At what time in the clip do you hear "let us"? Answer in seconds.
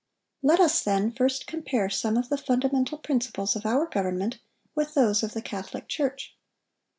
0.41-0.81